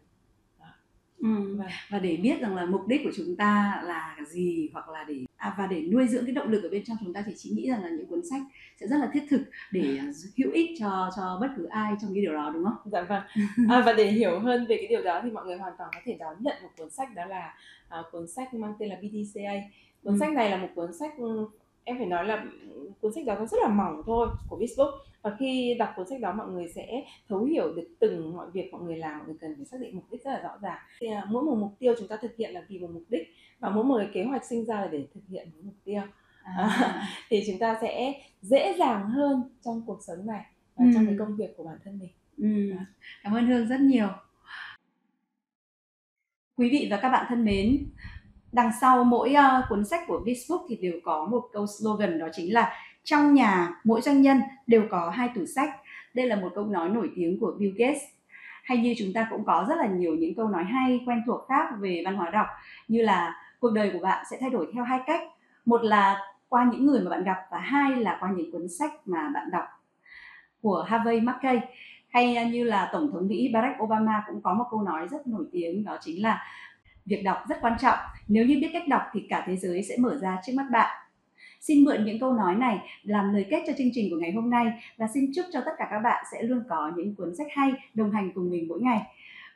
[1.18, 1.56] Ừ.
[1.58, 1.68] Vâng.
[1.90, 5.14] và để biết rằng là mục đích của chúng ta là gì hoặc là để
[5.38, 7.50] à, và để nuôi dưỡng cái động lực ở bên trong chúng ta thì chị
[7.50, 8.42] nghĩ rằng là những cuốn sách
[8.80, 9.40] sẽ rất là thiết thực
[9.72, 12.92] để à, hữu ích cho cho bất cứ ai trong cái điều đó đúng không?
[12.92, 13.22] Dạ vâng.
[13.68, 16.00] À, và để hiểu hơn về cái điều đó thì mọi người hoàn toàn có
[16.04, 17.54] thể đón nhận một cuốn sách đó là
[17.88, 19.52] à, cuốn sách mang tên là BDCA.
[20.02, 20.18] Cuốn Ừ.
[20.20, 21.46] sách này là một cuốn sách ừ,
[21.88, 24.90] em phải nói là ừ, cuốn sách đó nó rất là mỏng thôi của Facebook
[25.22, 28.72] và khi đọc cuốn sách đó mọi người sẽ thấu hiểu được từng mọi việc
[28.72, 30.78] mọi người làm mọi người cần phải xác định mục đích rất là rõ ràng
[31.00, 33.28] thì, à, mỗi một mục tiêu chúng ta thực hiện là vì một mục đích
[33.58, 36.02] và mỗi một kế hoạch sinh ra là để thực hiện một mục tiêu
[36.42, 40.44] À, thì chúng ta sẽ dễ dàng hơn trong cuộc sống này
[40.76, 41.06] và trong Ừ.
[41.08, 42.76] cái công việc của bản thân mình ừ.
[43.22, 44.08] Cảm ơn Hương rất nhiều.
[46.56, 47.86] Quý vị và các bạn thân mến,
[48.52, 52.26] đằng sau mỗi uh, cuốn sách của Facebook thì đều có một câu slogan đó
[52.32, 52.72] chính là
[53.04, 55.70] trong nhà mỗi doanh nhân đều có hai tủ sách.
[56.14, 58.02] Đây là một câu nói nổi tiếng của Bill Gates.
[58.64, 61.40] Hay như chúng ta cũng có rất là nhiều những câu nói hay quen thuộc
[61.48, 62.46] khác về văn hóa đọc
[62.88, 65.20] như là cuộc đời của bạn sẽ thay đổi theo hai cách.
[65.64, 68.92] Một là qua những người mà bạn gặp và hai là qua những cuốn sách
[69.04, 69.64] mà bạn đọc
[70.62, 71.60] của Harvey Mackay
[72.08, 75.26] hay ờ, như là tổng thống Mỹ Barack Obama cũng có một câu nói rất
[75.26, 76.42] nổi tiếng đó chính là
[77.08, 77.98] việc đọc rất quan trọng.
[78.28, 80.96] Nếu như biết cách đọc thì cả thế giới sẽ mở ra trước mắt bạn.
[81.60, 84.50] Xin mượn những câu nói này làm lời kết cho chương trình của ngày hôm
[84.50, 84.66] nay
[84.96, 87.72] và xin chúc cho tất cả các bạn sẽ luôn có những cuốn sách hay
[87.94, 89.00] đồng hành cùng mình mỗi ngày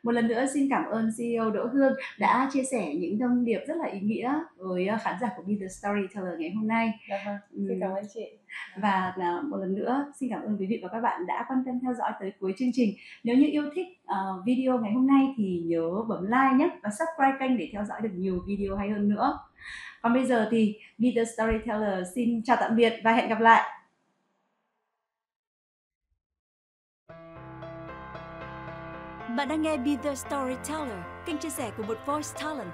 [0.03, 3.61] một lần nữa xin cảm ơn CEO Đỗ Hương đã chia sẻ những thông điệp
[3.67, 6.93] rất là ý nghĩa với ờ, khán giả của Be The Storyteller ngày hôm nay.
[7.11, 7.37] Dạ vâng,
[7.69, 8.27] xin cảm ơn chị.
[8.77, 11.63] Và ờ, một lần nữa xin cảm ơn quý vị và các bạn đã quan
[11.67, 12.95] tâm theo dõi tới cuối chương trình.
[13.25, 16.91] Nếu như yêu thích uh, video ngày hôm nay thì nhớ bấm like nhé và
[16.91, 19.39] subscribe kênh để theo dõi được nhiều video hay hơn nữa.
[20.03, 23.82] Còn bây giờ thì Be The Storyteller xin chào tạm biệt và hẹn gặp lại.
[29.37, 32.71] Bạn đang nghe Be The Storyteller, kênh chia sẻ của một voice talent.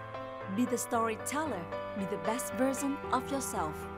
[0.56, 1.62] Be The Storyteller,
[1.96, 3.97] be the best version of yourself.